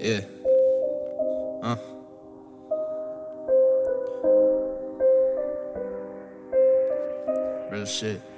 [0.00, 0.22] Yeah.
[1.62, 1.76] Huh.
[7.70, 8.29] Real shit.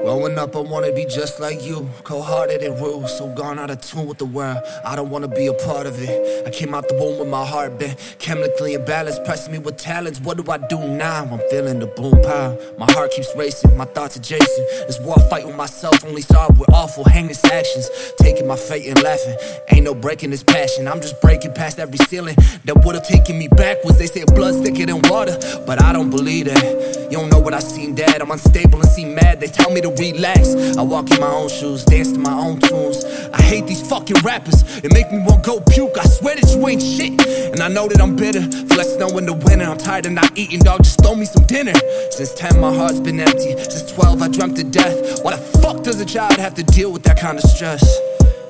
[0.00, 1.90] Growing up, I wanna be just like you.
[2.04, 4.58] Cold hearted and rude, so gone out of tune with the world.
[4.84, 6.46] I don't wanna be a part of it.
[6.46, 10.20] I came out the womb with my heart bent, chemically imbalanced, pressing me with talents.
[10.20, 11.24] What do I do now?
[11.24, 12.56] I'm feeling the boom pow.
[12.78, 14.64] My heart keeps racing, my thoughts are Jason.
[14.86, 17.90] This war fight with myself only started with awful, heinous actions.
[18.18, 19.36] Taking my fate and laughing.
[19.72, 20.86] Ain't no breaking this passion.
[20.86, 22.36] I'm just breaking past every ceiling
[22.66, 23.98] that would've taken me backwards.
[23.98, 25.36] They say blood's thicker than water,
[25.66, 27.08] but I don't believe that.
[27.10, 28.22] You don't know what I seen, Dad.
[28.22, 29.40] I'm unstable and seem mad.
[29.40, 30.54] They tell me to relax.
[30.76, 33.04] I walk in my own shoes, dance to my own tunes.
[33.32, 35.96] I hate these fucking rappers, it make me want go puke.
[35.98, 37.20] I swear that you ain't shit,
[37.52, 38.42] and I know that I'm bitter.
[38.68, 40.82] Flex snow in the winter, I'm tired of not eating, dog.
[40.82, 41.74] Just throw me some dinner.
[42.10, 43.56] Since 10, my heart's been empty.
[43.56, 45.24] Since 12, I dreamt of death.
[45.24, 47.84] Why the fuck does a child have to deal with that kind of stress?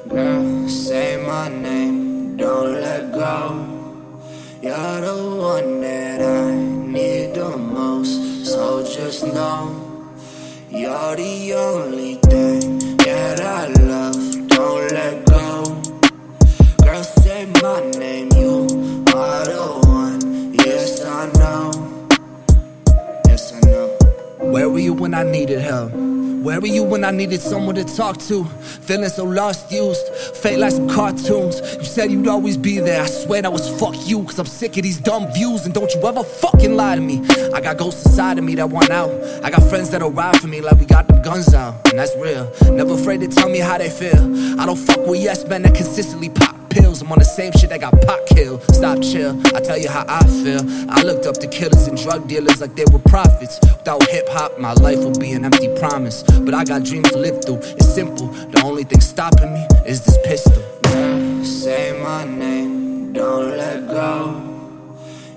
[0.08, 3.74] Girl, say my name, don't let go.
[4.62, 9.87] You're the one that I need the most, so just know.
[10.70, 14.48] You're the only thing that I love.
[14.48, 15.64] Don't let go.
[16.84, 18.28] Girl, say my name.
[18.36, 18.66] You
[19.16, 20.52] are the one.
[20.54, 21.70] Yes, I know.
[23.26, 23.96] Yes, I know.
[24.50, 25.92] Where were you when I needed help?
[26.42, 28.44] Where were you when I needed someone to talk to?
[28.44, 31.60] Feeling so lost, used, fake like some cartoons.
[31.76, 33.02] You said you'd always be there.
[33.02, 35.64] I swear that was fuck you, cause I'm sick of these dumb views.
[35.64, 37.26] And don't you ever fucking lie to me.
[37.52, 39.10] I got ghosts inside of me that want out.
[39.42, 41.88] I got friends that'll ride for me like we got them guns out.
[41.88, 42.50] And that's real.
[42.72, 44.60] Never afraid to tell me how they feel.
[44.60, 47.02] I don't fuck with yes men that consistently pop pills.
[47.02, 48.62] I'm on the same shit that got pot killed.
[48.74, 50.62] Stop chill, I tell you how I feel.
[50.90, 53.58] I looked up to killers and drug dealers like they were prophets.
[53.62, 56.22] Without hip hop, my life would be an empty promise.
[56.22, 57.60] But I got dreams to live through.
[57.78, 58.28] It's simple.
[58.28, 60.62] The only thing stopping me is this pistol.
[61.44, 64.44] Say my name, don't let go.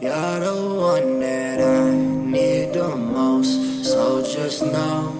[0.02, 0.56] You're the
[0.92, 3.86] one that I need the most.
[3.86, 5.18] So just know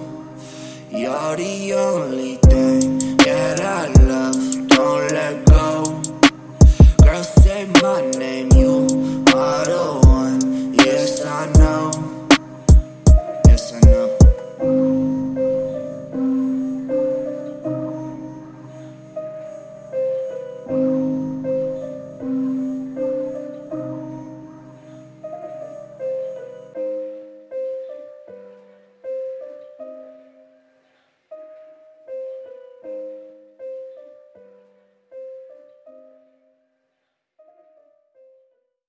[0.90, 2.42] you're the only
[11.42, 11.81] I know.